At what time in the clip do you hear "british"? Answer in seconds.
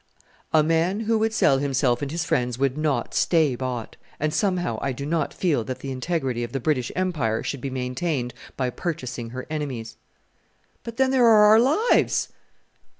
6.59-6.91